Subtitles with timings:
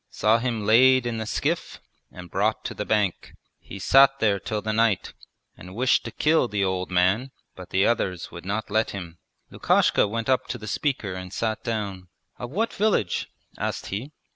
[0.09, 1.79] Saw him laid in the skiff
[2.11, 3.35] and brought to the bank.
[3.59, 5.13] He sat there till the night
[5.55, 9.19] and wished to kill the old man, but the others would not let him.'
[9.51, 12.07] Lukashka went up to the speaker, and sat down.
[12.39, 13.29] 'Of what village?'
[13.59, 14.11] asked he.